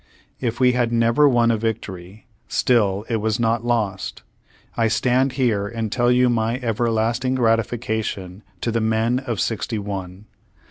If 0.39 0.59
we 0.59 0.71
had 0.71 0.91
never 0.91 1.29
won 1.29 1.51
a 1.51 1.57
victory, 1.57 2.25
still 2.47 3.05
it 3.07 3.17
was 3.17 3.39
not 3.39 3.63
lost. 3.63 4.23
I 4.75 4.87
stand 4.87 5.33
here 5.33 5.67
and 5.67 5.91
tell 5.91 6.11
you 6.11 6.27
my 6.27 6.57
everlasting 6.57 7.37
gratifica 7.37 8.03
tion 8.03 8.41
to 8.61 8.71
the 8.71 8.81
men 8.81 9.19
of 9.19 9.39
sixty 9.39 9.77
one. 9.77 10.25